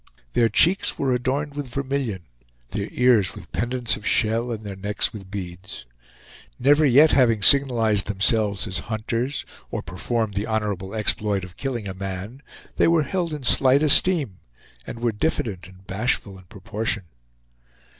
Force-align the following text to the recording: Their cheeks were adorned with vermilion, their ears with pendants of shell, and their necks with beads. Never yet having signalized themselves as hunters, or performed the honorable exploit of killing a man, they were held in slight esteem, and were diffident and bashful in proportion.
Their 0.33 0.49
cheeks 0.49 0.97
were 0.97 1.13
adorned 1.13 1.53
with 1.53 1.67
vermilion, 1.69 2.23
their 2.71 2.87
ears 2.89 3.35
with 3.35 3.51
pendants 3.51 3.95
of 3.95 4.03
shell, 4.07 4.51
and 4.51 4.65
their 4.65 4.75
necks 4.75 5.13
with 5.13 5.29
beads. 5.29 5.85
Never 6.57 6.83
yet 6.83 7.11
having 7.11 7.43
signalized 7.43 8.07
themselves 8.07 8.65
as 8.65 8.79
hunters, 8.89 9.45
or 9.69 9.83
performed 9.83 10.33
the 10.33 10.47
honorable 10.47 10.95
exploit 10.95 11.43
of 11.43 11.55
killing 11.55 11.87
a 11.87 11.93
man, 11.93 12.41
they 12.77 12.87
were 12.87 13.03
held 13.03 13.31
in 13.31 13.43
slight 13.43 13.83
esteem, 13.83 14.39
and 14.87 15.01
were 15.01 15.11
diffident 15.11 15.67
and 15.67 15.85
bashful 15.85 16.39
in 16.39 16.45
proportion. 16.45 17.03